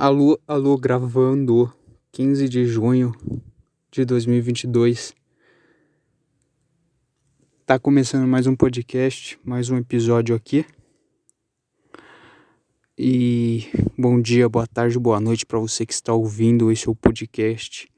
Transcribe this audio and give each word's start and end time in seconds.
Alô, 0.00 0.38
alô, 0.46 0.78
gravando 0.78 1.74
15 2.12 2.48
de 2.48 2.64
junho 2.64 3.12
de 3.90 4.04
2022. 4.04 5.12
Tá 7.66 7.80
começando 7.80 8.24
mais 8.28 8.46
um 8.46 8.54
podcast, 8.54 9.36
mais 9.44 9.70
um 9.70 9.76
episódio 9.76 10.36
aqui. 10.36 10.64
E 12.96 13.66
bom 13.98 14.22
dia, 14.22 14.48
boa 14.48 14.68
tarde, 14.68 14.96
boa 15.00 15.18
noite 15.18 15.44
para 15.44 15.58
você 15.58 15.84
que 15.84 15.92
está 15.92 16.12
ouvindo 16.12 16.70
esse 16.70 16.86
é 16.86 16.90
o 16.92 16.94
podcast 16.94 17.88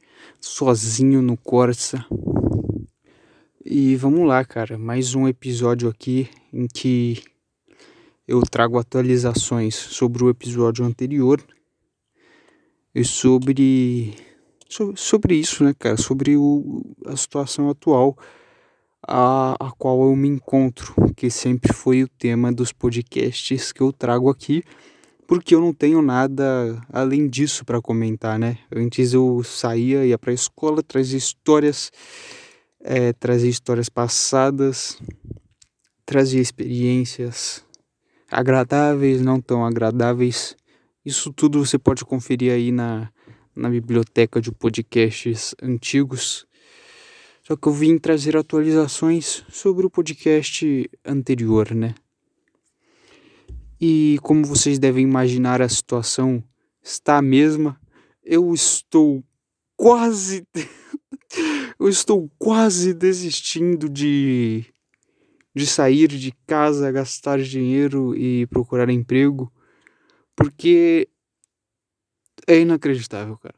sozinho 0.41 1.21
no 1.21 1.37
Corsa. 1.37 2.03
E 3.63 3.95
vamos 3.97 4.27
lá, 4.27 4.43
cara, 4.43 4.79
mais 4.79 5.15
um 5.15 5.29
episódio 5.29 5.87
aqui 5.87 6.31
em 6.51 6.67
que 6.67 7.23
eu 8.27 8.41
trago 8.41 8.79
atualizações 8.79 9.75
sobre 9.75 10.25
o 10.25 10.31
episódio 10.31 10.83
anterior 10.83 11.45
e 12.95 13.05
sobre 13.05 14.15
sobre 14.95 15.35
isso, 15.35 15.65
né, 15.65 15.75
cara, 15.77 15.97
sobre 15.97 16.37
o, 16.37 16.83
a 17.07 17.17
situação 17.17 17.69
atual 17.69 18.17
a, 19.07 19.57
a 19.59 19.71
qual 19.73 20.03
eu 20.03 20.15
me 20.15 20.29
encontro, 20.29 20.95
que 21.17 21.31
sempre 21.31 21.73
foi 21.73 22.03
o 22.03 22.09
tema 22.09 22.53
dos 22.53 22.73
podcasts 22.73 23.73
que 23.73 23.81
eu 23.81 23.93
trago 23.93 24.29
aqui, 24.29 24.63
porque 25.27 25.55
eu 25.55 25.61
não 25.61 25.73
tenho 25.73 26.03
nada 26.03 26.81
além 26.93 27.29
disso 27.29 27.65
para 27.65 27.81
comentar, 27.81 28.39
né? 28.39 28.59
Antes 28.75 29.13
eu 29.13 29.43
saía, 29.45 30.05
ia 30.05 30.19
para 30.19 30.31
a 30.31 30.35
escola, 30.35 30.83
trazia 30.83 31.19
histórias, 31.19 31.91
é, 32.81 33.13
trazia 33.13 33.51
histórias 33.51 33.89
passadas, 33.89 35.01
trazia 36.05 36.41
experiências 36.41 37.65
agradáveis, 38.31 39.21
não 39.23 39.41
tão 39.41 39.65
agradáveis. 39.65 40.57
Isso 41.05 41.33
tudo 41.33 41.65
você 41.65 41.79
pode 41.79 42.05
conferir 42.05 42.53
aí 42.53 42.71
na, 42.71 43.11
na 43.55 43.71
biblioteca 43.71 44.41
de 44.41 44.53
podcasts 44.53 45.55
antigos. 45.63 46.47
Só 47.43 47.57
que 47.57 47.67
eu 47.67 47.73
vim 47.73 47.99
trazer 47.99 48.37
atualizações 48.37 49.45
sobre 49.49 49.87
o 49.87 49.91
podcast 49.91 50.89
anterior, 51.05 51.75
né? 51.75 51.95
E 53.81 54.19
como 54.23 54.45
vocês 54.45 54.79
devem 54.79 55.05
imaginar, 55.05 55.63
a 55.63 55.69
situação 55.69 56.45
está 56.83 57.17
a 57.17 57.23
mesma. 57.23 57.81
Eu 58.23 58.53
estou 58.53 59.25
quase. 59.77 60.45
eu 61.81 61.89
estou 61.89 62.31
quase 62.39 62.93
desistindo 62.93 63.89
de 63.89 64.67
de 65.55 65.67
sair 65.67 66.09
de 66.09 66.33
casa, 66.47 66.93
gastar 66.93 67.41
dinheiro 67.41 68.17
e 68.17 68.47
procurar 68.47 68.89
emprego, 68.89 69.53
porque 70.41 71.07
é 72.47 72.61
inacreditável, 72.61 73.37
cara. 73.37 73.55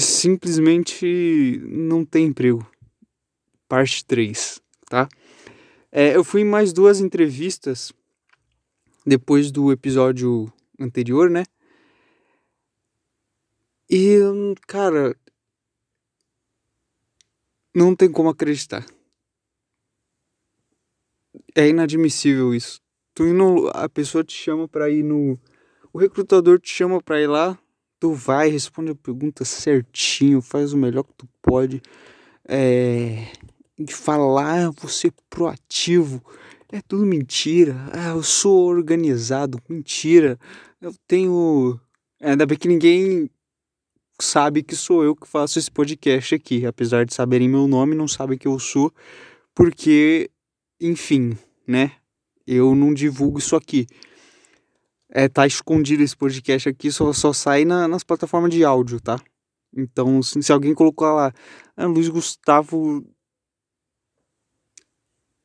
Simplesmente 0.00 1.60
não 1.66 2.02
tem 2.02 2.28
emprego. 2.28 2.66
Parte 3.68 4.02
3, 4.06 4.58
tá? 4.86 5.06
É, 5.92 6.16
eu 6.16 6.24
fui 6.24 6.40
em 6.40 6.44
mais 6.46 6.72
duas 6.72 6.98
entrevistas 7.00 7.92
depois 9.04 9.52
do 9.52 9.70
episódio 9.70 10.50
anterior, 10.80 11.28
né? 11.28 11.44
E, 13.90 14.18
cara, 14.66 15.14
não 17.74 17.94
tem 17.94 18.10
como 18.10 18.30
acreditar 18.30 18.86
é 21.54 21.68
inadmissível 21.68 22.54
isso. 22.54 22.80
Tu 23.18 23.26
indo, 23.26 23.68
a 23.74 23.88
pessoa 23.88 24.22
te 24.22 24.32
chama 24.32 24.68
para 24.68 24.88
ir 24.88 25.02
no. 25.02 25.36
O 25.92 25.98
recrutador 25.98 26.60
te 26.60 26.70
chama 26.70 27.02
para 27.02 27.20
ir 27.20 27.26
lá, 27.26 27.58
tu 27.98 28.12
vai, 28.12 28.48
responde 28.48 28.92
a 28.92 28.94
pergunta 28.94 29.44
certinho, 29.44 30.40
faz 30.40 30.72
o 30.72 30.76
melhor 30.76 31.02
que 31.02 31.14
tu 31.14 31.28
pode. 31.42 31.82
É. 32.46 33.26
Falar, 33.88 34.70
você 34.70 35.10
proativo. 35.28 36.24
É 36.70 36.80
tudo 36.80 37.04
mentira. 37.04 37.74
Ah, 37.92 38.10
eu 38.10 38.22
sou 38.22 38.68
organizado. 38.68 39.60
Mentira. 39.68 40.38
Eu 40.80 40.94
tenho. 41.08 41.76
Ainda 42.20 42.46
bem 42.46 42.56
que 42.56 42.68
ninguém 42.68 43.28
sabe 44.20 44.62
que 44.62 44.76
sou 44.76 45.02
eu 45.02 45.16
que 45.16 45.26
faço 45.26 45.58
esse 45.58 45.72
podcast 45.72 46.36
aqui. 46.36 46.64
Apesar 46.64 47.04
de 47.04 47.12
saberem 47.12 47.48
meu 47.48 47.66
nome, 47.66 47.96
não 47.96 48.06
sabem 48.06 48.38
que 48.38 48.46
eu 48.46 48.60
sou. 48.60 48.92
Porque 49.56 50.30
enfim, 50.80 51.36
né? 51.66 51.98
Eu 52.50 52.74
não 52.74 52.94
divulgo 52.94 53.38
isso 53.38 53.54
aqui. 53.54 53.86
É, 55.10 55.28
tá 55.28 55.46
escondido 55.46 56.02
esse 56.02 56.16
podcast 56.16 56.66
aqui, 56.66 56.90
só, 56.90 57.12
só 57.12 57.30
sai 57.30 57.66
na, 57.66 57.86
nas 57.86 58.02
plataformas 58.02 58.50
de 58.50 58.64
áudio, 58.64 58.98
tá? 58.98 59.20
Então, 59.76 60.22
se, 60.22 60.42
se 60.42 60.50
alguém 60.50 60.74
colocou 60.74 61.06
lá, 61.14 61.30
ah, 61.76 61.84
Luiz 61.84 62.08
Gustavo 62.08 63.06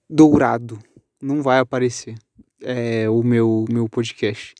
Dourado, 0.09 0.79
não 1.21 1.41
vai 1.41 1.59
aparecer 1.59 2.15
é, 2.61 3.09
o 3.09 3.21
meu, 3.21 3.65
meu 3.69 3.89
podcast. 3.89 4.55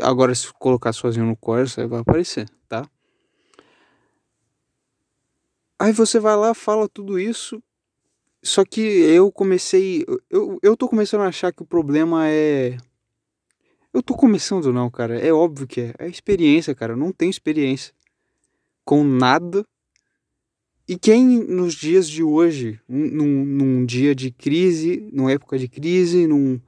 Agora, 0.00 0.32
se 0.36 0.52
colocar 0.54 0.92
sozinho 0.92 1.26
no 1.26 1.36
Corsa, 1.36 1.88
vai 1.88 2.00
aparecer, 2.00 2.48
tá? 2.68 2.88
Aí 5.76 5.92
você 5.92 6.20
vai 6.20 6.36
lá, 6.36 6.54
fala 6.54 6.88
tudo 6.88 7.18
isso, 7.18 7.60
só 8.42 8.64
que 8.64 8.80
eu 8.80 9.30
comecei. 9.30 10.04
Eu, 10.28 10.58
eu 10.62 10.76
tô 10.76 10.88
começando 10.88 11.20
a 11.20 11.28
achar 11.28 11.52
que 11.52 11.62
o 11.62 11.66
problema 11.66 12.28
é. 12.28 12.76
Eu 13.94 14.02
tô 14.02 14.14
começando, 14.14 14.72
não, 14.72 14.90
cara. 14.90 15.18
É 15.18 15.32
óbvio 15.32 15.66
que 15.66 15.80
é. 15.80 15.94
É 15.98 16.08
experiência, 16.08 16.74
cara. 16.74 16.94
Eu 16.94 16.96
não 16.96 17.12
tenho 17.12 17.30
experiência 17.30 17.94
com 18.84 19.04
nada. 19.04 19.64
E 20.88 20.98
quem 20.98 21.24
nos 21.24 21.74
dias 21.74 22.08
de 22.08 22.24
hoje, 22.24 22.80
num, 22.88 23.44
num 23.44 23.86
dia 23.86 24.14
de 24.14 24.32
crise, 24.32 25.08
numa 25.12 25.30
época 25.30 25.56
de 25.56 25.68
crise, 25.68 26.26
num. 26.26 26.60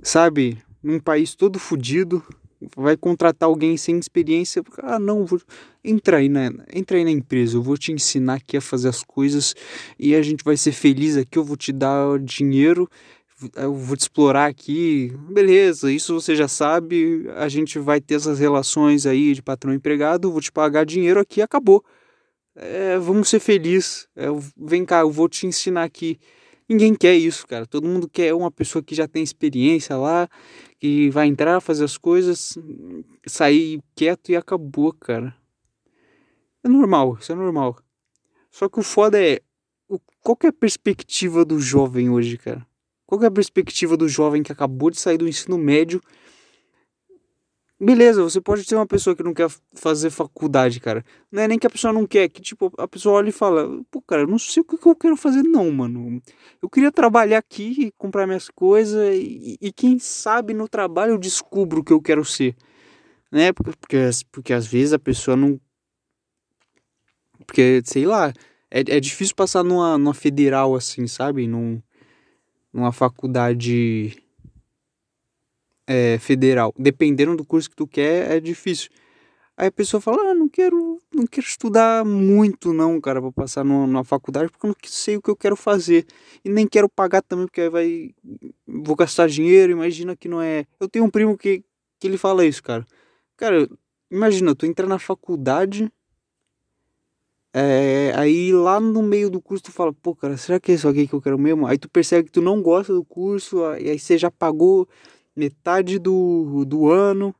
Sabe? 0.00 0.62
Num 0.80 1.00
país 1.00 1.34
todo 1.34 1.58
fodido, 1.58 2.22
vai 2.76 2.96
contratar 2.96 3.48
alguém 3.48 3.76
sem 3.76 3.98
experiência, 3.98 4.62
ah, 4.82 4.98
não, 4.98 5.24
vou, 5.24 5.40
entra 5.82 6.18
aí 6.18 6.28
na, 6.28 6.52
entra 6.72 6.96
aí 6.96 7.04
na 7.04 7.10
empresa, 7.10 7.56
eu 7.56 7.62
vou 7.62 7.76
te 7.76 7.92
ensinar 7.92 8.34
aqui 8.34 8.56
a 8.56 8.60
fazer 8.60 8.88
as 8.88 9.02
coisas 9.02 9.54
e 9.98 10.14
a 10.14 10.22
gente 10.22 10.44
vai 10.44 10.56
ser 10.56 10.72
feliz 10.72 11.16
aqui, 11.16 11.38
eu 11.38 11.44
vou 11.44 11.56
te 11.56 11.72
dar 11.72 12.18
dinheiro, 12.18 12.88
eu 13.56 13.74
vou 13.74 13.96
te 13.96 14.00
explorar 14.00 14.46
aqui, 14.46 15.12
beleza, 15.30 15.90
isso 15.90 16.14
você 16.14 16.34
já 16.36 16.48
sabe, 16.48 17.26
a 17.36 17.48
gente 17.48 17.78
vai 17.78 18.00
ter 18.00 18.14
essas 18.14 18.38
relações 18.38 19.06
aí 19.06 19.34
de 19.34 19.42
patrão 19.42 19.74
empregado, 19.74 20.30
vou 20.30 20.40
te 20.40 20.52
pagar 20.52 20.84
dinheiro 20.84 21.20
aqui, 21.20 21.42
acabou. 21.42 21.84
É, 22.56 22.96
vamos 22.98 23.28
ser 23.28 23.40
felizes, 23.40 24.06
é, 24.14 24.26
vem 24.56 24.84
cá, 24.84 25.00
eu 25.00 25.10
vou 25.10 25.28
te 25.28 25.46
ensinar 25.46 25.82
aqui. 25.82 26.18
Ninguém 26.68 26.94
quer 26.94 27.14
isso, 27.14 27.46
cara. 27.46 27.66
Todo 27.66 27.86
mundo 27.86 28.08
quer 28.08 28.32
uma 28.32 28.50
pessoa 28.50 28.82
que 28.82 28.94
já 28.94 29.06
tem 29.06 29.22
experiência 29.22 29.96
lá, 29.96 30.28
que 30.84 31.08
vai 31.08 31.26
entrar, 31.28 31.62
fazer 31.62 31.82
as 31.82 31.96
coisas, 31.96 32.58
sair 33.26 33.80
quieto 33.94 34.28
e 34.28 34.36
acabou, 34.36 34.92
cara. 34.92 35.34
É 36.62 36.68
normal, 36.68 37.16
isso 37.18 37.32
é 37.32 37.34
normal. 37.34 37.78
Só 38.50 38.68
que 38.68 38.80
o 38.80 38.82
foda 38.82 39.18
é. 39.18 39.40
Qual 40.20 40.36
é 40.42 40.48
a 40.48 40.52
perspectiva 40.52 41.42
do 41.42 41.58
jovem 41.58 42.10
hoje, 42.10 42.36
cara? 42.36 42.66
Qual 43.06 43.22
é 43.22 43.26
a 43.26 43.30
perspectiva 43.30 43.96
do 43.96 44.06
jovem 44.06 44.42
que 44.42 44.52
acabou 44.52 44.90
de 44.90 45.00
sair 45.00 45.16
do 45.16 45.26
ensino 45.26 45.56
médio 45.56 46.02
Beleza, 47.84 48.22
você 48.22 48.40
pode 48.40 48.64
ser 48.64 48.76
uma 48.76 48.86
pessoa 48.86 49.14
que 49.14 49.22
não 49.22 49.34
quer 49.34 49.50
fazer 49.74 50.08
faculdade, 50.08 50.80
cara. 50.80 51.04
Não 51.30 51.42
é 51.42 51.48
nem 51.48 51.58
que 51.58 51.66
a 51.66 51.70
pessoa 51.70 51.92
não 51.92 52.06
quer, 52.06 52.30
que 52.30 52.40
tipo, 52.40 52.72
a 52.78 52.88
pessoa 52.88 53.16
olha 53.16 53.28
e 53.28 53.32
fala, 53.32 53.68
pô, 53.90 54.00
cara, 54.00 54.22
eu 54.22 54.26
não 54.26 54.38
sei 54.38 54.62
o 54.62 54.64
que 54.64 54.88
eu 54.88 54.96
quero 54.96 55.14
fazer, 55.18 55.42
não, 55.42 55.70
mano. 55.70 56.22
Eu 56.62 56.70
queria 56.70 56.90
trabalhar 56.90 57.36
aqui, 57.36 57.92
comprar 57.98 58.26
minhas 58.26 58.48
coisas, 58.48 59.14
e, 59.14 59.58
e 59.60 59.70
quem 59.70 59.98
sabe 59.98 60.54
no 60.54 60.66
trabalho 60.66 61.12
eu 61.12 61.18
descubro 61.18 61.80
o 61.80 61.84
que 61.84 61.92
eu 61.92 62.00
quero 62.00 62.24
ser. 62.24 62.56
Né? 63.30 63.52
Porque, 63.52 63.72
porque, 63.78 63.98
porque 64.32 64.52
às 64.54 64.66
vezes 64.66 64.94
a 64.94 64.98
pessoa 64.98 65.36
não. 65.36 65.60
Porque, 67.46 67.82
sei 67.84 68.06
lá, 68.06 68.32
é, 68.70 68.80
é 68.80 69.00
difícil 69.00 69.34
passar 69.34 69.62
numa, 69.62 69.98
numa 69.98 70.14
federal 70.14 70.74
assim, 70.74 71.06
sabe? 71.06 71.46
Num, 71.46 71.82
numa 72.72 72.92
faculdade 72.92 74.23
é, 75.86 76.18
federal, 76.18 76.72
dependendo 76.78 77.36
do 77.36 77.44
curso 77.44 77.70
que 77.70 77.76
tu 77.76 77.86
quer, 77.86 78.30
é 78.30 78.40
difícil. 78.40 78.90
Aí 79.56 79.68
a 79.68 79.72
pessoa 79.72 80.00
fala, 80.00 80.30
ah, 80.30 80.34
não 80.34 80.48
quero, 80.48 81.00
não 81.14 81.26
quero 81.26 81.46
estudar 81.46 82.04
muito 82.04 82.72
não, 82.72 83.00
cara, 83.00 83.22
para 83.22 83.30
passar 83.30 83.64
numa, 83.64 83.86
numa, 83.86 84.04
faculdade, 84.04 84.50
porque 84.50 84.66
eu 84.66 84.70
não 84.70 84.76
sei 84.84 85.16
o 85.16 85.22
que 85.22 85.30
eu 85.30 85.36
quero 85.36 85.54
fazer. 85.54 86.06
E 86.44 86.48
nem 86.48 86.66
quero 86.66 86.88
pagar 86.88 87.22
também, 87.22 87.46
porque 87.46 87.60
aí 87.60 87.68
vai... 87.68 88.10
Vou 88.66 88.96
gastar 88.96 89.28
dinheiro, 89.28 89.70
imagina 89.70 90.16
que 90.16 90.28
não 90.28 90.42
é... 90.42 90.66
Eu 90.80 90.88
tenho 90.88 91.04
um 91.04 91.10
primo 91.10 91.38
que, 91.38 91.62
que 92.00 92.08
ele 92.08 92.18
fala 92.18 92.44
isso, 92.44 92.62
cara. 92.64 92.84
Cara, 93.36 93.68
imagina, 94.10 94.54
tu 94.54 94.66
entrar 94.66 94.88
na 94.88 94.98
faculdade... 94.98 95.90
É, 97.56 98.12
aí 98.16 98.52
lá 98.52 98.80
no 98.80 99.00
meio 99.00 99.30
do 99.30 99.40
curso 99.40 99.62
tu 99.62 99.70
fala, 99.70 99.92
pô, 99.92 100.12
cara, 100.16 100.36
será 100.36 100.58
que 100.58 100.72
é 100.72 100.74
isso 100.74 100.88
aqui 100.88 101.06
que 101.06 101.14
eu 101.14 101.22
quero 101.22 101.38
mesmo? 101.38 101.68
Aí 101.68 101.78
tu 101.78 101.88
percebe 101.88 102.24
que 102.24 102.32
tu 102.32 102.42
não 102.42 102.60
gosta 102.60 102.92
do 102.92 103.04
curso, 103.04 103.58
e 103.76 103.90
aí 103.90 103.96
você 103.96 104.18
já 104.18 104.28
pagou 104.28 104.88
metade 105.36 105.98
do, 105.98 106.64
do 106.64 106.90
ano 106.90 107.34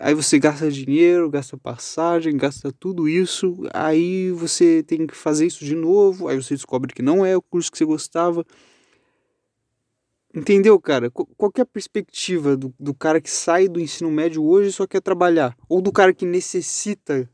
Aí 0.00 0.14
você 0.14 0.38
gasta 0.38 0.70
dinheiro, 0.70 1.30
gasta 1.30 1.56
passagem, 1.58 2.36
gasta 2.36 2.72
tudo 2.72 3.08
isso. 3.08 3.58
Aí 3.74 4.30
você 4.32 4.82
tem 4.82 5.06
que 5.06 5.14
fazer 5.14 5.46
isso 5.46 5.64
de 5.64 5.74
novo. 5.74 6.28
Aí 6.28 6.36
você 6.36 6.54
descobre 6.54 6.92
que 6.94 7.02
não 7.02 7.26
é 7.26 7.36
o 7.36 7.42
curso 7.42 7.70
que 7.70 7.76
você 7.76 7.84
gostava. 7.84 8.44
Entendeu, 10.34 10.80
cara? 10.80 11.10
Qual 11.10 11.52
é 11.58 11.60
a 11.60 11.66
perspectiva 11.66 12.56
do, 12.56 12.74
do 12.80 12.94
cara 12.94 13.20
que 13.20 13.30
sai 13.30 13.68
do 13.68 13.78
ensino 13.78 14.10
médio 14.10 14.42
hoje 14.42 14.70
e 14.70 14.72
só 14.72 14.86
quer 14.86 15.02
trabalhar? 15.02 15.54
Ou 15.68 15.82
do 15.82 15.92
cara 15.92 16.14
que 16.14 16.24
necessita 16.24 17.28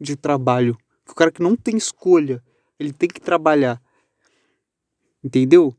de 0.00 0.14
trabalho? 0.14 0.78
O 1.10 1.14
cara 1.14 1.32
que 1.32 1.42
não 1.42 1.56
tem 1.56 1.76
escolha, 1.76 2.40
ele 2.78 2.92
tem 2.92 3.08
que 3.08 3.20
trabalhar. 3.20 3.82
Entendeu? 5.24 5.74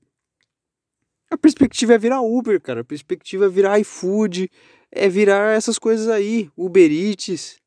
A 1.29 1.37
perspectiva 1.37 1.93
é 1.93 1.97
virar 1.97 2.21
Uber, 2.21 2.59
cara. 2.59 2.81
A 2.81 2.85
perspectiva 2.85 3.45
é 3.45 3.49
virar 3.49 3.79
iFood, 3.79 4.49
é 4.91 5.07
virar 5.07 5.55
essas 5.55 5.77
coisas 5.77 6.07
aí, 6.07 6.49
Uber 6.57 6.91
Eats, 6.91 7.57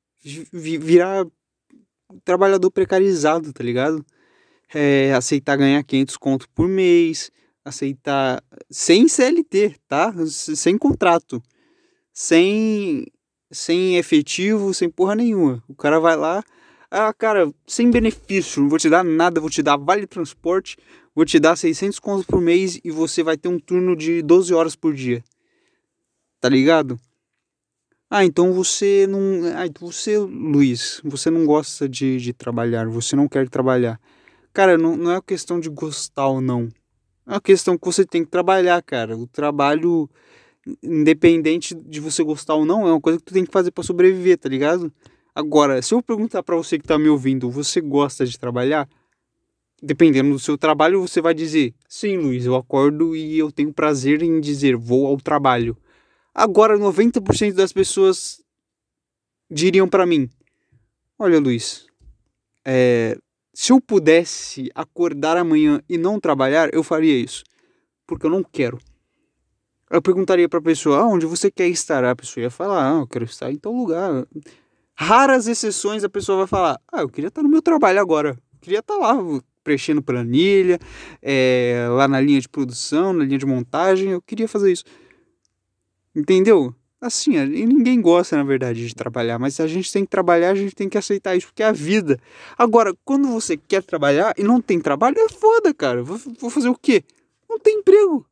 virar 0.52 1.24
trabalhador 2.24 2.70
precarizado, 2.70 3.52
tá 3.52 3.62
ligado? 3.62 4.04
É, 4.74 5.12
aceitar 5.14 5.56
ganhar 5.56 5.82
500 5.84 6.16
conto 6.16 6.48
por 6.54 6.66
mês, 6.66 7.30
aceitar 7.64 8.42
sem 8.70 9.06
CLT, 9.06 9.76
tá? 9.86 10.12
Sem 10.26 10.76
contrato, 10.76 11.42
sem 12.12 13.06
sem 13.50 13.98
efetivo, 13.98 14.72
sem 14.72 14.88
porra 14.88 15.14
nenhuma. 15.14 15.62
O 15.68 15.74
cara 15.74 16.00
vai 16.00 16.16
lá, 16.16 16.42
ah, 16.94 17.12
cara, 17.14 17.50
sem 17.66 17.90
benefício, 17.90 18.60
não 18.60 18.68
vou 18.68 18.78
te 18.78 18.90
dar 18.90 19.02
nada, 19.02 19.40
vou 19.40 19.48
te 19.48 19.62
dar 19.62 19.78
vale 19.78 20.06
transporte, 20.06 20.76
vou 21.14 21.24
te 21.24 21.40
dar 21.40 21.56
600 21.56 21.98
contos 21.98 22.26
por 22.26 22.38
mês 22.38 22.78
e 22.84 22.90
você 22.90 23.22
vai 23.22 23.38
ter 23.38 23.48
um 23.48 23.58
turno 23.58 23.96
de 23.96 24.20
12 24.20 24.52
horas 24.52 24.76
por 24.76 24.92
dia. 24.92 25.24
Tá 26.38 26.50
ligado? 26.50 27.00
Ah, 28.10 28.26
então 28.26 28.52
você 28.52 29.06
não. 29.08 29.20
Ah, 29.56 29.66
então 29.66 29.90
você, 29.90 30.18
Luiz, 30.18 31.00
você 31.02 31.30
não 31.30 31.46
gosta 31.46 31.88
de, 31.88 32.18
de 32.18 32.34
trabalhar, 32.34 32.86
você 32.86 33.16
não 33.16 33.26
quer 33.26 33.48
trabalhar. 33.48 33.98
Cara, 34.52 34.76
não, 34.76 34.94
não 34.94 35.12
é 35.12 35.22
questão 35.22 35.58
de 35.58 35.70
gostar 35.70 36.26
ou 36.26 36.42
não. 36.42 36.68
É 37.26 37.30
uma 37.30 37.40
questão 37.40 37.78
que 37.78 37.86
você 37.86 38.04
tem 38.04 38.22
que 38.22 38.30
trabalhar, 38.30 38.82
cara. 38.82 39.16
O 39.16 39.26
trabalho, 39.26 40.10
independente 40.82 41.74
de 41.74 42.00
você 42.00 42.22
gostar 42.22 42.54
ou 42.54 42.66
não, 42.66 42.86
é 42.86 42.90
uma 42.90 43.00
coisa 43.00 43.18
que 43.18 43.24
tu 43.24 43.32
tem 43.32 43.46
que 43.46 43.52
fazer 43.52 43.70
para 43.70 43.82
sobreviver, 43.82 44.36
tá 44.36 44.46
ligado? 44.46 44.92
Agora, 45.34 45.80
se 45.80 45.94
eu 45.94 46.02
perguntar 46.02 46.42
para 46.42 46.56
você 46.56 46.78
que 46.78 46.86
tá 46.86 46.98
me 46.98 47.08
ouvindo, 47.08 47.50
você 47.50 47.80
gosta 47.80 48.26
de 48.26 48.38
trabalhar? 48.38 48.88
Dependendo 49.82 50.30
do 50.30 50.38
seu 50.38 50.58
trabalho, 50.58 51.00
você 51.00 51.20
vai 51.20 51.32
dizer: 51.32 51.74
Sim, 51.88 52.18
Luiz, 52.18 52.44
eu 52.44 52.54
acordo 52.54 53.16
e 53.16 53.38
eu 53.38 53.50
tenho 53.50 53.72
prazer 53.72 54.22
em 54.22 54.40
dizer 54.40 54.76
vou 54.76 55.06
ao 55.06 55.16
trabalho. 55.16 55.76
Agora, 56.34 56.78
90% 56.78 57.54
das 57.54 57.72
pessoas 57.72 58.42
diriam 59.50 59.88
para 59.88 60.06
mim: 60.06 60.28
Olha, 61.18 61.40
Luiz, 61.40 61.86
é, 62.64 63.16
se 63.54 63.72
eu 63.72 63.80
pudesse 63.80 64.70
acordar 64.74 65.36
amanhã 65.36 65.80
e 65.88 65.98
não 65.98 66.20
trabalhar, 66.20 66.72
eu 66.72 66.82
faria 66.82 67.18
isso. 67.18 67.42
Porque 68.06 68.26
eu 68.26 68.30
não 68.30 68.42
quero. 68.42 68.78
Eu 69.90 70.00
perguntaria 70.00 70.48
para 70.48 70.58
a 70.58 70.62
pessoa: 70.62 70.98
ah, 70.98 71.06
onde 71.06 71.26
você 71.26 71.50
quer 71.50 71.68
estar? 71.68 72.04
A 72.04 72.16
pessoa 72.16 72.44
ia 72.44 72.50
falar: 72.50 72.96
ah, 72.96 73.00
eu 73.00 73.06
quero 73.06 73.24
estar 73.24 73.50
em 73.50 73.56
tal 73.56 73.72
lugar. 73.72 74.26
Raras 74.94 75.46
exceções 75.46 76.04
a 76.04 76.08
pessoa 76.08 76.38
vai 76.38 76.46
falar: 76.46 76.80
ah, 76.92 77.00
eu 77.00 77.08
queria 77.08 77.28
estar 77.28 77.42
no 77.42 77.48
meu 77.48 77.62
trabalho 77.62 78.00
agora. 78.00 78.30
Eu 78.52 78.58
queria 78.60 78.78
estar 78.80 78.96
lá 78.96 79.16
preenchendo 79.64 80.02
planilha, 80.02 80.78
é, 81.20 81.86
lá 81.90 82.08
na 82.08 82.20
linha 82.20 82.40
de 82.40 82.48
produção, 82.48 83.12
na 83.12 83.24
linha 83.24 83.38
de 83.38 83.46
montagem. 83.46 84.10
Eu 84.10 84.22
queria 84.22 84.48
fazer 84.48 84.72
isso. 84.72 84.84
Entendeu? 86.14 86.74
Assim, 87.00 87.32
ninguém 87.44 88.00
gosta, 88.00 88.36
na 88.36 88.44
verdade, 88.44 88.86
de 88.86 88.94
trabalhar, 88.94 89.36
mas 89.36 89.56
se 89.56 89.62
a 89.62 89.66
gente 89.66 89.92
tem 89.92 90.04
que 90.04 90.10
trabalhar, 90.10 90.50
a 90.50 90.54
gente 90.54 90.72
tem 90.72 90.88
que 90.88 90.96
aceitar 90.96 91.34
isso, 91.34 91.48
porque 91.48 91.62
é 91.62 91.66
a 91.66 91.72
vida. 91.72 92.16
Agora, 92.56 92.94
quando 93.04 93.26
você 93.26 93.56
quer 93.56 93.82
trabalhar 93.82 94.32
e 94.38 94.44
não 94.44 94.60
tem 94.60 94.78
trabalho, 94.78 95.18
é 95.18 95.28
foda, 95.28 95.74
cara. 95.74 96.04
Vou, 96.04 96.16
vou 96.38 96.48
fazer 96.48 96.68
o 96.68 96.76
quê? 96.76 97.02
Não 97.50 97.58
tem 97.58 97.78
emprego. 97.78 98.24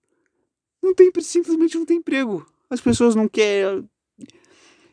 Não 0.80 0.94
tem, 0.94 1.10
simplesmente 1.20 1.76
não 1.76 1.84
tem 1.84 1.96
emprego. 1.96 2.46
As 2.68 2.80
pessoas 2.80 3.16
não 3.16 3.26
querem. 3.26 3.88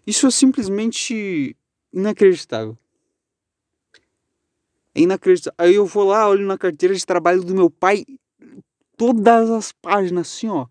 Isso 0.08 0.26
é 0.26 0.32
simplesmente 0.32 1.54
inacreditável. 1.92 2.78
É 4.96 5.02
inacreditável. 5.02 5.56
Aí 5.58 5.76
eu 5.76 5.86
vou 5.86 6.06
lá, 6.06 6.30
olho 6.30 6.48
na 6.48 6.58
carteira 6.58 6.96
de 6.96 7.06
trabalho 7.06 7.44
do 7.44 7.54
meu 7.54 7.70
pai, 7.70 8.06
todas 8.96 9.52
as 9.52 9.74
páginas 9.74 10.28
assim, 10.28 10.48
ó 10.48 10.66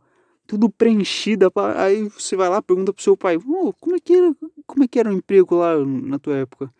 tudo 0.46 0.70
preenchida. 0.70 1.50
Aí 1.76 2.08
você 2.08 2.36
vai 2.36 2.48
lá, 2.48 2.62
pergunta 2.62 2.92
pro 2.92 3.02
seu 3.02 3.16
pai, 3.16 3.36
oh, 3.36 3.72
como 3.80 3.96
é 3.96 3.98
que 4.00 4.14
era, 4.14 4.34
como 4.66 4.84
é 4.84 4.88
que 4.88 4.98
era 4.98 5.10
o 5.10 5.12
emprego 5.12 5.56
lá 5.56 5.76
na 5.84 6.18
tua 6.18 6.36
época? 6.36 6.70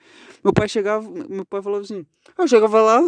Meu 0.43 0.53
pai 0.53 0.69
chegava, 0.69 1.09
meu 1.29 1.45
pai 1.45 1.63
falava 1.63 1.83
assim, 1.83 2.07
eu 2.39 2.49
chegava 2.49 2.81
lá, 2.81 3.01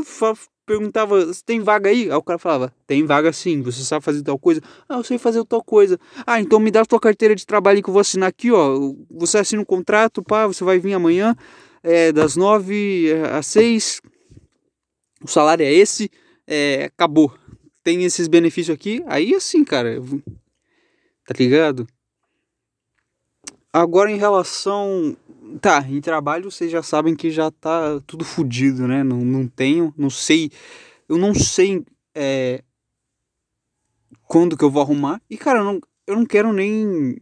perguntava, 0.67 1.33
tem 1.47 1.61
vaga 1.61 1.89
aí? 1.89 2.11
Aí 2.11 2.17
o 2.17 2.23
cara 2.23 2.39
falava, 2.39 2.75
tem 2.87 3.05
vaga 3.05 3.33
sim, 3.33 3.63
você 3.63 3.83
sabe 3.83 4.05
fazer 4.05 4.23
tal 4.23 4.39
coisa? 4.39 4.61
Ah, 4.89 4.97
eu 4.97 5.05
sei 5.05 5.17
fazer 5.17 5.45
tal 5.45 5.63
coisa. 5.63 5.99
Ah, 6.27 6.41
então 6.41 6.61
me 6.61 6.71
dá 6.71 6.83
a 6.83 6.87
tua 6.87 7.01
carteira 7.01 7.35
de 7.35 7.47
trabalho 7.47 7.83
que 7.83 7.89
eu 7.89 7.93
vou 7.93 8.01
assinar 8.01 8.29
aqui, 8.29 8.53
ó. 8.53 8.93
Você 9.11 9.39
assina 9.39 9.63
um 9.63 9.65
contrato, 9.65 10.23
pá, 10.23 10.47
você 10.47 10.65
vai 10.65 10.79
vir 10.79 10.93
amanhã, 10.93 11.35
é, 11.83 12.13
das 12.13 12.37
nove 12.37 13.13
às 13.33 13.47
seis, 13.47 14.01
o 15.23 15.29
salário 15.29 15.65
é 15.65 15.73
esse, 15.73 16.11
é, 16.47 16.85
acabou. 16.85 17.33
Tem 17.83 18.05
esses 18.05 18.29
benefícios 18.29 18.75
aqui, 18.75 19.03
aí 19.07 19.35
assim, 19.35 19.65
cara, 19.65 20.03
tá 21.29 21.35
ligado? 21.39 21.87
Agora 23.71 24.11
em 24.11 24.17
relação. 24.17 25.15
Tá, 25.61 25.81
em 25.87 26.01
trabalho 26.01 26.51
vocês 26.51 26.71
já 26.71 26.83
sabem 26.83 27.15
que 27.15 27.31
já 27.31 27.51
tá 27.51 28.01
tudo 28.07 28.25
fodido, 28.25 28.89
né? 28.89 29.05
Não, 29.05 29.19
não 29.19 29.47
tenho, 29.47 29.93
não 29.97 30.09
sei. 30.09 30.51
Eu 31.07 31.19
não 31.19 31.35
sei 31.35 31.85
é, 32.15 32.63
quando 34.25 34.57
que 34.57 34.65
eu 34.65 34.71
vou 34.71 34.83
arrumar. 34.83 35.21
E 35.29 35.37
cara, 35.37 35.59
eu 35.59 35.65
não, 35.65 35.81
eu 36.07 36.17
não 36.17 36.25
quero 36.25 36.51
nem. 36.53 37.19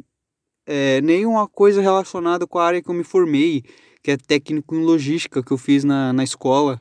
É, 0.64 1.00
nenhuma 1.00 1.48
coisa 1.48 1.80
relacionada 1.80 2.46
com 2.46 2.58
a 2.58 2.64
área 2.64 2.82
que 2.82 2.88
eu 2.88 2.94
me 2.94 3.04
formei, 3.04 3.62
que 4.02 4.12
é 4.12 4.16
técnico 4.16 4.74
em 4.74 4.84
logística 4.84 5.42
que 5.42 5.52
eu 5.52 5.58
fiz 5.58 5.82
na, 5.82 6.12
na 6.12 6.22
escola. 6.22 6.80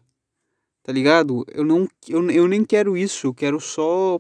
Tá 0.84 0.92
ligado? 0.92 1.44
Eu 1.52 1.64
não 1.64 1.88
eu, 2.08 2.30
eu 2.30 2.48
nem 2.48 2.64
quero 2.64 2.96
isso, 2.96 3.28
eu 3.28 3.34
quero 3.34 3.60
só 3.60 4.20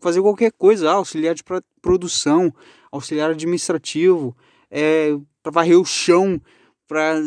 fazer 0.00 0.20
qualquer 0.20 0.52
coisa, 0.52 0.90
ah, 0.90 0.94
auxiliar 0.94 1.34
de 1.34 1.42
produção, 1.80 2.52
auxiliar 2.90 3.30
administrativo, 3.30 4.36
é, 4.70 5.16
para 5.42 5.52
varrer 5.52 5.78
o 5.78 5.84
chão, 5.84 6.40
para 6.86 7.22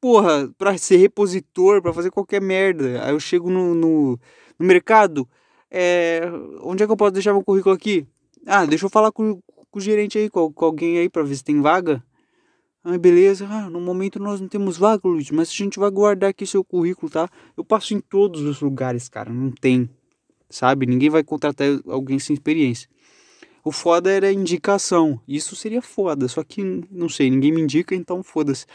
porra, 0.00 0.50
para 0.56 0.76
ser 0.78 0.96
repositor, 0.96 1.82
para 1.82 1.92
fazer 1.92 2.10
qualquer 2.10 2.40
merda. 2.40 3.04
Aí 3.04 3.12
eu 3.12 3.20
chego 3.20 3.50
no, 3.50 3.74
no, 3.74 4.18
no, 4.58 4.66
mercado, 4.66 5.28
é, 5.70 6.22
onde 6.62 6.82
é 6.82 6.86
que 6.86 6.92
eu 6.92 6.96
posso 6.96 7.12
deixar 7.12 7.32
meu 7.32 7.44
currículo 7.44 7.74
aqui? 7.74 8.06
Ah, 8.46 8.64
deixa 8.64 8.86
eu 8.86 8.90
falar 8.90 9.12
com, 9.12 9.40
com 9.70 9.78
o 9.78 9.80
gerente 9.80 10.16
aí, 10.18 10.30
com, 10.30 10.50
com 10.52 10.64
alguém 10.64 10.98
aí 10.98 11.08
para 11.08 11.22
ver 11.22 11.36
se 11.36 11.44
tem 11.44 11.60
vaga. 11.60 12.02
Ah, 12.82 12.96
beleza. 12.96 13.46
Ah, 13.48 13.68
no 13.68 13.80
momento 13.80 14.18
nós 14.18 14.40
não 14.40 14.48
temos 14.48 14.78
vaga, 14.78 15.06
Luiz, 15.06 15.30
mas 15.30 15.50
a 15.50 15.52
gente 15.52 15.78
vai 15.78 15.90
guardar 15.90 16.30
aqui 16.30 16.46
seu 16.46 16.64
currículo, 16.64 17.12
tá? 17.12 17.28
Eu 17.56 17.62
passo 17.62 17.92
em 17.92 18.00
todos 18.00 18.40
os 18.40 18.60
lugares, 18.60 19.08
cara, 19.08 19.30
não 19.30 19.50
tem 19.50 19.88
sabe? 20.50 20.84
Ninguém 20.86 21.08
vai 21.08 21.22
contratar 21.22 21.68
alguém 21.86 22.18
sem 22.18 22.34
experiência. 22.34 22.88
O 23.64 23.70
foda 23.70 24.10
era 24.10 24.32
indicação. 24.32 25.20
Isso 25.28 25.54
seria 25.54 25.80
foda, 25.80 26.28
só 26.28 26.42
que 26.42 26.62
não 26.90 27.08
sei, 27.08 27.30
ninguém 27.30 27.52
me 27.52 27.60
indica, 27.60 27.94
então 27.94 28.22
foda-se. 28.22 28.66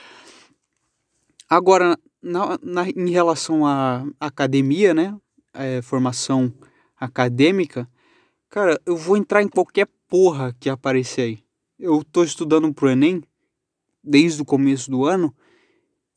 Agora, 1.50 1.98
na, 2.22 2.58
na, 2.62 2.90
em 2.90 3.10
relação 3.10 3.66
à 3.66 4.06
academia, 4.20 4.94
né? 4.94 5.16
É, 5.54 5.82
formação 5.82 6.52
acadêmica, 7.00 7.90
cara, 8.50 8.80
eu 8.86 8.98
vou 8.98 9.16
entrar 9.16 9.42
em 9.42 9.48
qualquer 9.48 9.88
porra 10.08 10.56
que 10.60 10.70
aparecer 10.70 11.22
aí. 11.22 11.40
Eu 11.80 12.04
tô 12.04 12.24
estudando 12.24 12.74
pro 12.74 12.90
Enem 12.90 13.24
desde 14.04 14.42
o 14.42 14.46
começo 14.46 14.92
do 14.92 15.06
ano 15.06 15.34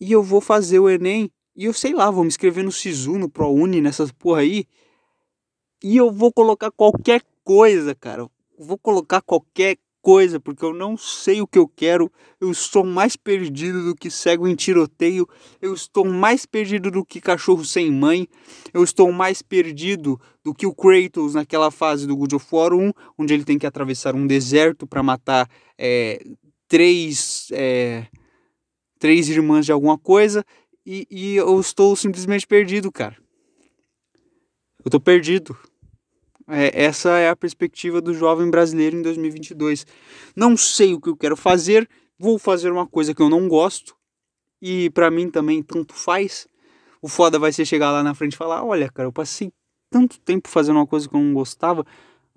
e 0.01 0.11
eu 0.11 0.23
vou 0.23 0.41
fazer 0.41 0.79
o 0.79 0.89
Enem 0.89 1.31
e 1.55 1.65
eu 1.65 1.73
sei 1.73 1.93
lá, 1.93 2.11
vou 2.11 2.25
me 2.25 2.29
inscrever 2.29 2.65
no 2.65 2.73
SISU, 2.73 3.19
no 3.19 3.29
ProUni, 3.29 3.81
nessas 3.81 4.11
porra 4.11 4.41
aí 4.41 4.67
e 5.83 5.97
eu 5.97 6.11
vou 6.11 6.33
colocar 6.33 6.71
qualquer 6.71 7.23
coisa, 7.45 7.95
cara. 7.95 8.29
Vou 8.59 8.77
colocar 8.77 9.21
qualquer 9.23 9.77
coisa, 10.03 10.41
porque 10.41 10.65
eu 10.65 10.73
não 10.73 10.97
sei 10.97 11.41
o 11.41 11.47
que 11.47 11.59
eu 11.59 11.69
quero. 11.69 12.11
Eu 12.41 12.51
estou 12.51 12.85
mais 12.85 13.17
perdido 13.17 13.85
do 13.85 13.95
que 13.95 14.11
cego 14.11 14.49
em 14.49 14.55
tiroteio. 14.55 15.29
Eu 15.61 15.75
estou 15.75 16.05
mais 16.05 16.47
perdido 16.47 16.91
do 16.91 17.05
que 17.05 17.21
cachorro 17.21 17.65
sem 17.65 17.91
mãe. 17.91 18.27
Eu 18.73 18.83
estou 18.83 19.13
mais 19.13 19.43
perdido 19.43 20.21
do 20.43 20.55
que 20.55 20.67
o 20.67 20.75
Kratos 20.75 21.35
naquela 21.35 21.71
fase 21.71 22.07
do 22.07 22.17
God 22.17 22.33
of 22.33 22.47
War 22.51 22.73
1, 22.73 22.93
onde 23.19 23.35
ele 23.35 23.45
tem 23.45 23.59
que 23.59 23.67
atravessar 23.67 24.15
um 24.15 24.27
deserto 24.27 24.87
para 24.87 25.03
matar 25.03 25.49
é, 25.77 26.25
três, 26.67 27.49
é, 27.53 28.07
três 28.99 29.29
irmãs 29.29 29.67
de 29.67 29.73
alguma 29.73 29.99
coisa. 29.99 30.45
E, 30.87 31.07
e 31.11 31.37
eu 31.37 31.61
estou 31.61 31.95
simplesmente 31.95 32.47
perdido, 32.47 32.91
cara. 32.91 33.17
Eu 34.85 34.91
tô 34.91 35.01
perdido. 35.01 35.57
É, 36.47 36.85
essa 36.85 37.19
é 37.19 37.29
a 37.29 37.37
perspectiva 37.37 38.01
do 38.01 38.15
jovem 38.15 38.51
brasileiro 38.51 38.97
em 38.97 39.03
2022. 39.03 39.87
Não 40.35 40.57
sei 40.57 40.95
o 40.95 41.01
que 41.01 41.11
eu 41.11 41.17
quero 41.17 41.37
fazer, 41.37 41.89
vou 42.19 42.39
fazer 42.39 42.73
uma 42.73 42.87
coisa 42.87 43.15
que 43.15 43.21
eu 43.21 43.29
não 43.29 43.47
gosto 43.49 43.95
e 44.61 44.91
para 44.91 45.11
mim 45.11 45.31
também 45.31 45.63
tanto 45.63 45.95
faz. 45.95 46.49
O 47.03 47.09
foda 47.09 47.39
vai 47.39 47.53
ser 47.53 47.65
chegar 47.65 47.93
lá 47.93 48.03
na 48.03 48.15
frente 48.15 48.33
e 48.33 48.37
falar: 48.37 48.65
Olha, 48.65 48.91
cara, 48.91 49.09
eu 49.09 49.13
passei 49.13 49.53
tanto 49.91 50.19
tempo 50.21 50.49
fazendo 50.49 50.77
uma 50.77 50.87
coisa 50.87 51.09
que 51.09 51.15
eu 51.15 51.21
não 51.21 51.35
gostava. 51.35 51.85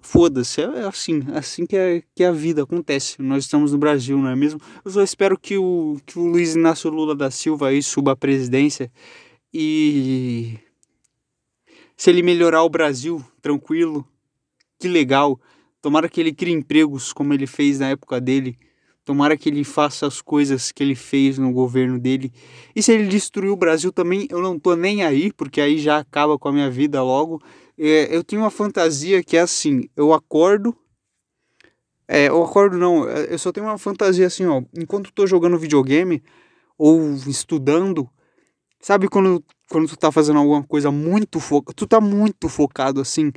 Foda-se, 0.04 0.62
é 0.62 0.88
assim, 0.88 1.22
é 1.32 1.38
assim 1.38 1.64
que, 1.64 1.78
é, 1.78 2.02
que 2.16 2.24
a 2.24 2.32
vida 2.32 2.64
acontece. 2.64 3.22
Nós 3.22 3.44
estamos 3.44 3.72
no 3.72 3.78
Brasil, 3.78 4.18
não 4.18 4.30
é 4.30 4.36
mesmo? 4.36 4.60
Eu 4.84 4.90
só 4.90 5.04
espero 5.04 5.38
que 5.38 5.58
o, 5.58 5.98
que 6.08 6.18
o 6.18 6.26
Luiz 6.26 6.56
Inácio 6.56 6.90
Lula 6.90 7.16
da 7.16 7.30
Silva 7.30 7.68
aí 7.68 7.84
suba 7.84 8.14
a 8.14 8.16
presidência 8.16 8.92
e 9.54 10.58
se 11.96 12.10
ele 12.10 12.22
melhorar 12.22 12.64
o 12.64 12.70
Brasil, 12.70 13.24
tranquilo, 13.42 14.08
que 14.80 14.88
legal. 14.88 15.40
Tomara 15.82 16.10
que 16.10 16.20
ele 16.20 16.34
crie 16.34 16.54
empregos 16.54 17.14
como 17.14 17.34
ele 17.34 17.48
fez 17.48 17.80
na 17.80 17.90
época 17.90 18.20
dele. 18.20 18.58
Tomara 19.04 19.36
que 19.36 19.50
ele 19.50 19.64
faça 19.64 20.06
as 20.06 20.22
coisas 20.22 20.72
que 20.72 20.84
ele 20.84 20.96
fez 20.96 21.38
no 21.38 21.52
governo 21.52 22.00
dele. 22.00 22.32
E 22.76 22.84
se 22.84 22.92
ele 22.92 23.08
destruir 23.08 23.50
o 23.50 23.56
Brasil 23.56 23.92
também, 23.92 24.28
eu 24.30 24.40
não 24.42 24.60
tô 24.60 24.76
nem 24.76 25.04
aí, 25.04 25.34
porque 25.34 25.60
aí 25.60 25.80
já 25.80 25.98
acaba 25.98 26.38
com 26.38 26.50
a 26.50 26.52
minha 26.52 26.70
vida 26.70 27.02
logo. 27.02 27.42
É, 27.78 28.16
eu 28.16 28.24
tenho 28.24 28.44
uma 28.44 28.52
fantasia 28.52 29.24
que 29.24 29.36
é 29.36 29.42
assim: 29.42 29.90
eu 29.96 30.14
acordo. 30.14 30.76
É, 32.08 32.28
eu 32.28 32.44
acordo 32.44 32.78
não, 32.78 33.08
eu 33.08 33.40
só 33.40 33.52
tenho 33.52 33.66
uma 33.66 33.78
fantasia 33.78 34.28
assim, 34.28 34.46
ó. 34.46 34.62
Enquanto 34.78 35.14
tô 35.14 35.26
jogando 35.26 35.58
videogame 35.58 36.22
ou 36.78 37.14
estudando, 37.28 38.08
sabe 38.80 39.08
quando, 39.08 39.44
quando 39.72 39.88
tu 39.88 39.96
tá 39.96 40.12
fazendo 40.12 40.38
alguma 40.38 40.62
coisa 40.62 40.92
muito 40.92 41.40
focado, 41.40 41.74
tu 41.74 41.88
tá 41.88 42.02
muito 42.02 42.50
focado 42.50 43.00
assim, 43.00 43.32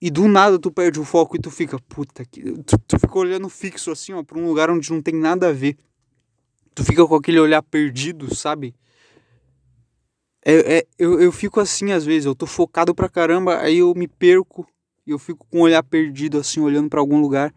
e 0.00 0.10
do 0.10 0.26
nada 0.26 0.58
tu 0.58 0.72
perde 0.72 0.98
o 0.98 1.04
foco 1.04 1.36
e 1.36 1.38
tu 1.38 1.50
fica, 1.50 1.78
puta 1.78 2.24
que. 2.24 2.40
Tu, 2.62 2.78
tu 2.78 2.98
fica 2.98 3.18
olhando 3.18 3.48
fixo 3.50 3.90
assim, 3.90 4.14
ó, 4.14 4.22
pra 4.22 4.38
um 4.38 4.46
lugar 4.46 4.70
onde 4.70 4.90
não 4.90 5.02
tem 5.02 5.14
nada 5.14 5.48
a 5.48 5.52
ver. 5.52 5.76
Tu 6.74 6.82
fica 6.82 7.06
com 7.06 7.14
aquele 7.14 7.38
olhar 7.38 7.62
perdido, 7.62 8.34
sabe? 8.34 8.74
É, 10.42 10.78
é, 10.78 10.86
eu, 10.98 11.20
eu 11.20 11.30
fico 11.30 11.60
assim 11.60 11.92
às 11.92 12.06
vezes, 12.06 12.24
eu 12.24 12.34
tô 12.34 12.46
focado 12.46 12.94
pra 12.94 13.10
caramba, 13.10 13.58
aí 13.58 13.78
eu 13.78 13.92
me 13.94 14.08
perco 14.08 14.66
e 15.06 15.10
eu 15.10 15.18
fico 15.18 15.46
com 15.50 15.58
o 15.58 15.62
olhar 15.62 15.82
perdido, 15.82 16.38
assim, 16.38 16.60
olhando 16.60 16.88
para 16.88 17.00
algum 17.00 17.20
lugar. 17.20 17.52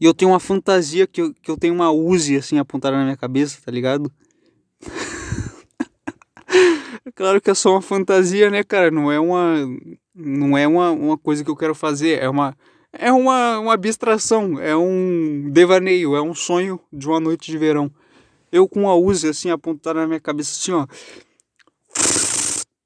E 0.00 0.06
eu 0.06 0.14
tenho 0.14 0.30
uma 0.30 0.40
fantasia 0.40 1.06
que 1.06 1.20
eu, 1.20 1.34
que 1.34 1.50
eu 1.50 1.56
tenho 1.58 1.74
uma 1.74 1.90
Uzi, 1.90 2.36
assim, 2.36 2.58
apontada 2.58 2.96
na 2.96 3.04
minha 3.04 3.16
cabeça, 3.16 3.58
tá 3.62 3.70
ligado? 3.70 4.10
claro 7.18 7.40
que 7.40 7.50
é 7.50 7.54
só 7.54 7.72
uma 7.72 7.82
fantasia, 7.82 8.48
né, 8.48 8.62
cara? 8.62 8.92
Não 8.92 9.10
é 9.10 9.18
uma. 9.18 9.56
Não 10.14 10.56
é 10.56 10.68
uma, 10.68 10.92
uma 10.92 11.18
coisa 11.18 11.42
que 11.42 11.50
eu 11.50 11.56
quero 11.56 11.74
fazer, 11.74 12.22
é 12.22 12.28
uma. 12.28 12.56
É 12.92 13.12
uma, 13.12 13.58
uma 13.58 13.74
abstração, 13.74 14.58
é 14.58 14.74
um 14.74 15.50
devaneio, 15.52 16.16
é 16.16 16.22
um 16.22 16.34
sonho 16.34 16.80
de 16.92 17.08
uma 17.08 17.20
noite 17.20 17.50
de 17.50 17.58
verão. 17.58 17.90
Eu 18.50 18.66
com 18.66 18.88
a 18.88 18.96
Uzi, 18.96 19.28
assim, 19.28 19.50
apontada 19.50 20.00
na 20.00 20.06
minha 20.06 20.20
cabeça, 20.20 20.58
assim, 20.58 20.72
ó 20.72 20.86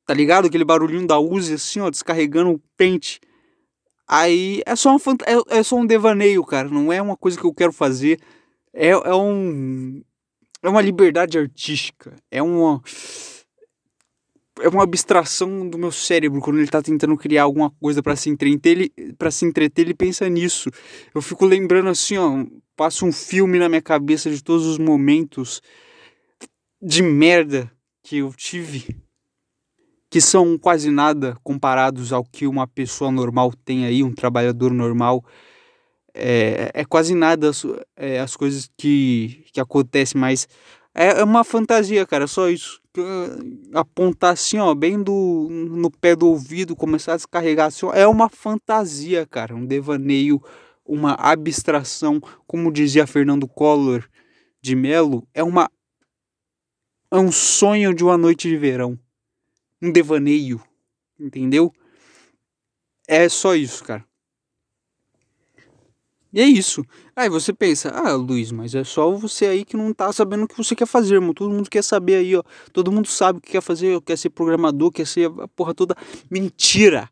Tá 0.06 0.14
ligado? 0.14 0.46
Aquele 0.46 0.64
barulhinho 0.64 1.06
da 1.06 1.18
Uzi 1.18 1.54
assim, 1.54 1.80
ó, 1.80 1.90
descarregando 1.90 2.50
o 2.50 2.60
pente. 2.76 3.20
Aí 4.08 4.62
é 4.66 4.74
só, 4.74 4.94
um, 4.94 4.98
é, 5.24 5.58
é 5.58 5.62
só 5.62 5.76
um 5.76 5.86
devaneio, 5.86 6.44
cara. 6.44 6.68
Não 6.68 6.92
é 6.92 7.00
uma 7.00 7.16
coisa 7.16 7.38
que 7.38 7.46
eu 7.46 7.54
quero 7.54 7.72
fazer. 7.72 8.18
É, 8.72 8.88
é 8.88 9.14
um. 9.14 10.02
É 10.62 10.68
uma 10.68 10.82
liberdade 10.82 11.38
artística. 11.38 12.16
É 12.30 12.42
uma. 12.42 12.82
É 14.62 14.68
uma 14.68 14.84
abstração 14.84 15.68
do 15.68 15.76
meu 15.76 15.90
cérebro 15.90 16.40
quando 16.40 16.58
ele 16.58 16.68
tá 16.68 16.80
tentando 16.80 17.16
criar 17.16 17.42
alguma 17.42 17.70
coisa 17.70 18.02
para 18.02 18.16
se 18.16 18.30
entreter, 18.30 18.70
ele 18.70 19.14
para 19.18 19.30
se 19.30 19.44
entreter, 19.44 19.84
ele 19.84 19.94
pensa 19.94 20.28
nisso. 20.28 20.70
Eu 21.14 21.20
fico 21.20 21.44
lembrando 21.44 21.88
assim, 21.88 22.16
ó, 22.16 22.44
passa 22.76 23.04
um 23.04 23.12
filme 23.12 23.58
na 23.58 23.68
minha 23.68 23.82
cabeça 23.82 24.30
de 24.30 24.42
todos 24.42 24.66
os 24.66 24.78
momentos 24.78 25.60
de 26.80 27.02
merda 27.02 27.70
que 28.02 28.18
eu 28.18 28.32
tive 28.32 29.02
que 30.12 30.20
são 30.20 30.58
quase 30.58 30.90
nada 30.90 31.38
comparados 31.42 32.12
ao 32.12 32.22
que 32.22 32.46
uma 32.46 32.66
pessoa 32.66 33.10
normal 33.10 33.50
tem 33.64 33.86
aí, 33.86 34.02
um 34.02 34.12
trabalhador 34.12 34.70
normal. 34.70 35.24
É, 36.12 36.70
é 36.74 36.84
quase 36.84 37.14
nada 37.14 37.50
é, 37.96 38.20
as 38.20 38.36
coisas 38.36 38.70
que, 38.76 39.42
que 39.54 39.58
acontecem, 39.58 40.20
mas 40.20 40.46
é, 40.94 41.20
é 41.20 41.24
uma 41.24 41.44
fantasia, 41.44 42.06
cara, 42.06 42.26
só 42.26 42.48
isso. 42.48 42.80
Apontar 43.74 44.32
assim, 44.32 44.58
ó, 44.58 44.74
bem 44.74 45.02
do, 45.02 45.48
no 45.50 45.90
pé 45.90 46.14
do 46.14 46.28
ouvido, 46.28 46.76
começar 46.76 47.14
a 47.14 47.16
descarregar 47.16 47.68
assim, 47.68 47.86
ó, 47.86 47.92
é 47.94 48.06
uma 48.06 48.28
fantasia, 48.28 49.26
cara, 49.26 49.54
um 49.54 49.64
devaneio, 49.64 50.42
uma 50.84 51.14
abstração, 51.14 52.20
como 52.46 52.72
dizia 52.72 53.06
Fernando 53.06 53.48
Collor 53.48 54.04
de 54.60 54.76
Melo, 54.76 55.26
é 55.32 55.42
uma 55.42 55.70
é 57.10 57.16
um 57.16 57.30
sonho 57.32 57.94
de 57.94 58.02
uma 58.02 58.16
noite 58.16 58.48
de 58.48 58.56
verão 58.56 58.98
um 59.82 59.90
devaneio, 59.90 60.62
entendeu? 61.18 61.74
É 63.08 63.28
só 63.28 63.56
isso, 63.56 63.82
cara. 63.82 64.06
E 66.32 66.40
é 66.40 66.44
isso. 66.44 66.82
Aí 67.14 67.28
você 67.28 67.52
pensa, 67.52 67.90
ah, 67.90 68.14
Luiz, 68.14 68.50
mas 68.50 68.74
é 68.74 68.82
só 68.84 69.10
você 69.10 69.46
aí 69.46 69.64
que 69.64 69.76
não 69.76 69.92
tá 69.92 70.10
sabendo 70.12 70.44
o 70.44 70.48
que 70.48 70.56
você 70.56 70.74
quer 70.74 70.86
fazer, 70.86 71.16
irmão. 71.16 71.34
Todo 71.34 71.52
mundo 71.52 71.68
quer 71.68 71.84
saber 71.84 72.16
aí, 72.16 72.34
ó. 72.34 72.42
Todo 72.72 72.90
mundo 72.90 73.06
sabe 73.06 73.38
o 73.38 73.42
que 73.42 73.52
quer 73.52 73.60
fazer, 73.60 74.00
quer 74.00 74.16
ser 74.16 74.30
programador, 74.30 74.90
quer 74.90 75.06
ser 75.06 75.30
a 75.40 75.48
porra 75.48 75.74
toda. 75.74 75.94
Mentira! 76.30 77.08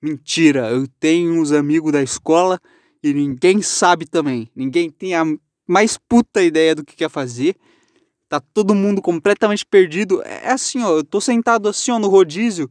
Mentira! 0.00 0.70
Eu 0.70 0.86
tenho 1.00 1.32
uns 1.40 1.50
amigos 1.50 1.90
da 1.90 2.02
escola 2.02 2.60
e 3.02 3.12
ninguém 3.12 3.60
sabe 3.60 4.06
também. 4.06 4.48
Ninguém 4.54 4.88
tem 4.88 5.14
a 5.14 5.24
mais 5.66 5.98
puta 5.98 6.42
ideia 6.42 6.74
do 6.74 6.84
que 6.84 6.94
quer 6.94 7.10
fazer. 7.10 7.56
Tá 8.28 8.40
todo 8.40 8.74
mundo 8.74 9.02
completamente 9.02 9.66
perdido. 9.66 10.22
É, 10.22 10.48
é 10.48 10.52
assim, 10.52 10.82
ó, 10.82 10.98
eu 10.98 11.04
tô 11.04 11.20
sentado 11.20 11.68
assim, 11.68 11.90
ó, 11.90 11.98
no 11.98 12.08
rodízio. 12.08 12.70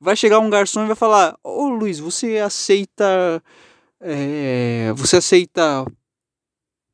Vai 0.00 0.16
chegar 0.16 0.40
um 0.40 0.50
garçom 0.50 0.82
e 0.82 0.86
vai 0.88 0.96
falar: 0.96 1.38
Ô 1.42 1.68
Luiz, 1.68 1.98
você 1.98 2.38
aceita. 2.38 3.42
É, 4.04 4.92
você 4.96 5.16
aceita 5.16 5.86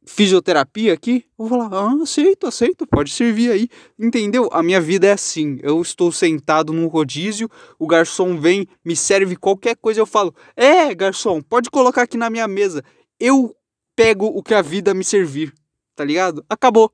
fisioterapia 0.06 0.92
aqui? 0.92 1.24
Eu 1.38 1.46
vou 1.46 1.58
falar: 1.58 1.74
ah, 1.74 2.02
aceito, 2.02 2.46
aceito, 2.46 2.86
pode 2.86 3.10
servir 3.10 3.50
aí. 3.50 3.68
Entendeu? 3.98 4.48
A 4.52 4.62
minha 4.62 4.80
vida 4.80 5.06
é 5.06 5.12
assim. 5.12 5.58
Eu 5.62 5.80
estou 5.80 6.12
sentado 6.12 6.72
num 6.72 6.86
rodízio, 6.86 7.48
o 7.78 7.86
garçom 7.86 8.38
vem, 8.38 8.66
me 8.84 8.94
serve 8.94 9.36
qualquer 9.36 9.76
coisa, 9.76 10.00
eu 10.00 10.06
falo: 10.06 10.34
É, 10.54 10.94
garçom, 10.94 11.40
pode 11.40 11.70
colocar 11.70 12.02
aqui 12.02 12.16
na 12.16 12.28
minha 12.28 12.46
mesa. 12.46 12.84
Eu 13.18 13.54
pego 13.96 14.26
o 14.26 14.42
que 14.42 14.54
a 14.54 14.62
vida 14.62 14.92
me 14.92 15.02
servir, 15.02 15.52
tá 15.96 16.04
ligado? 16.04 16.44
Acabou. 16.48 16.92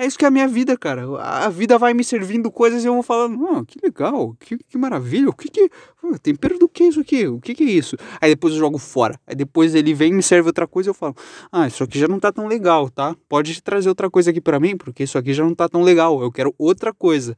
É 0.00 0.06
isso 0.06 0.16
que 0.16 0.24
é 0.24 0.28
a 0.28 0.30
minha 0.30 0.48
vida, 0.48 0.78
cara. 0.78 1.04
A 1.20 1.50
vida 1.50 1.76
vai 1.76 1.92
me 1.92 2.02
servindo 2.02 2.50
coisas 2.50 2.82
e 2.82 2.86
eu 2.86 2.94
vou 2.94 3.02
falando, 3.02 3.38
oh, 3.44 3.62
que 3.66 3.78
legal, 3.82 4.34
que, 4.40 4.56
que 4.56 4.78
maravilha, 4.78 5.28
o 5.28 5.32
que 5.34 5.50
que... 5.50 5.70
Oh, 6.02 6.18
tempero 6.18 6.58
do 6.58 6.66
que 6.66 6.84
isso 6.84 7.00
aqui? 7.00 7.26
O 7.26 7.38
que 7.38 7.54
que 7.54 7.64
é 7.64 7.66
isso? 7.66 7.98
Aí 8.18 8.30
depois 8.30 8.54
eu 8.54 8.60
jogo 8.60 8.78
fora. 8.78 9.20
Aí 9.26 9.34
depois 9.34 9.74
ele 9.74 9.92
vem, 9.92 10.14
me 10.14 10.22
serve 10.22 10.48
outra 10.48 10.66
coisa 10.66 10.88
e 10.88 10.90
eu 10.90 10.94
falo, 10.94 11.14
ah, 11.52 11.66
isso 11.66 11.84
aqui 11.84 11.98
já 11.98 12.08
não 12.08 12.18
tá 12.18 12.32
tão 12.32 12.46
legal, 12.46 12.88
tá? 12.88 13.14
Pode 13.28 13.62
trazer 13.62 13.90
outra 13.90 14.08
coisa 14.08 14.30
aqui 14.30 14.40
para 14.40 14.58
mim, 14.58 14.74
porque 14.74 15.02
isso 15.02 15.18
aqui 15.18 15.34
já 15.34 15.44
não 15.44 15.54
tá 15.54 15.68
tão 15.68 15.82
legal. 15.82 16.22
Eu 16.22 16.32
quero 16.32 16.54
outra 16.56 16.94
coisa, 16.94 17.36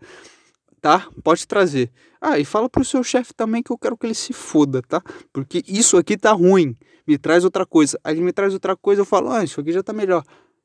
tá? 0.81 1.09
Pode 1.25 1.49
trazer. 1.49 1.91
Ah, 2.21 2.39
e 2.39 2.45
fala 2.45 2.69
pro 2.69 2.85
seu 2.85 3.03
chefe 3.03 3.35
também 3.35 3.61
que 3.61 3.73
eu 3.73 3.77
quero 3.77 3.97
que 3.97 4.07
ele 4.07 4.15
se 4.15 4.33
foda, 4.33 4.81
tá? 4.83 5.03
Porque 5.33 5.65
isso 5.67 5.97
aqui 5.97 6.17
tá 6.17 6.31
ruim. 6.31 6.77
Me 7.09 7.19
traz 7.19 7.43
outra 7.43 7.67
coisa. 7.67 7.99
Aí 8.05 8.15
ele 8.15 8.23
me 8.23 8.33
traz 8.33 8.55
outra 8.55 8.77
coisa, 8.77 9.01
eu 9.01 9.05
falo, 9.05 9.33
ah, 9.33 9.43
isso 9.43 9.61
aqui 9.61 9.73
já 9.73 9.83
tá 9.83 9.93
melhor. 9.93 10.23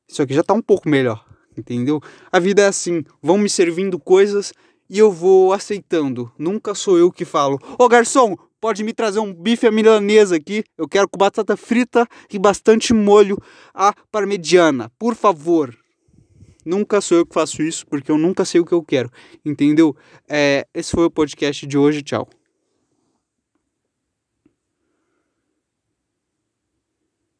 Isso 0.08 0.22
aqui 0.22 0.36
já 0.36 0.44
tá 0.44 0.54
um 0.54 0.62
pouco 0.62 0.88
melhor 0.88 1.27
entendeu? 1.58 2.02
A 2.32 2.40
vida 2.40 2.62
é 2.62 2.68
assim, 2.68 3.04
vão 3.22 3.38
me 3.38 3.50
servindo 3.50 4.00
coisas 4.00 4.54
e 4.90 5.00
eu 5.00 5.12
vou 5.12 5.54
aceitando. 5.54 6.32
Nunca 6.38 6.74
sou 6.74 6.98
eu 6.98 7.12
que 7.12 7.26
falo: 7.26 7.60
"Ô 7.78 7.88
garçom, 7.88 8.36
pode 8.62 8.84
me 8.84 8.94
trazer 8.94 9.20
um 9.20 9.34
bife 9.34 9.68
à 9.68 9.72
milanesa 9.72 10.36
aqui? 10.36 10.64
Eu 10.78 10.88
quero 10.88 11.10
com 11.10 11.18
batata 11.18 11.58
frita 11.58 12.08
e 12.32 12.40
bastante 12.40 12.94
molho 12.94 13.38
à 13.74 13.94
parmegiana, 14.12 14.92
por 14.98 15.16
favor." 15.16 15.76
Nunca 16.66 17.00
sou 17.00 17.20
eu 17.20 17.26
que 17.26 17.34
faço 17.34 17.62
isso, 17.62 17.88
porque 17.88 18.12
eu 18.12 18.18
nunca 18.18 18.44
sei 18.44 18.60
o 18.60 18.66
que 18.66 18.74
eu 18.74 18.84
quero, 18.84 19.10
entendeu? 19.46 19.96
É, 20.28 20.68
esse 20.74 20.92
foi 20.92 21.06
o 21.06 21.10
podcast 21.10 21.66
de 21.66 21.78
hoje, 21.78 22.02
tchau. 22.02 22.28